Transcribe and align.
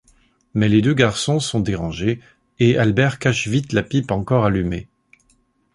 Mais 0.55 0.67
les 0.67 0.81
deux 0.81 0.95
garçons 0.95 1.39
sont 1.39 1.59
dérangés 1.59 2.21
et 2.57 2.75
Albert 2.79 3.19
cache 3.19 3.47
vite 3.47 3.71
la 3.71 3.83
pipe 3.83 4.09
encore 4.09 4.45
allumée. 4.45 4.87